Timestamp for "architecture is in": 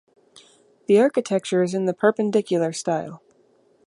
0.99-1.85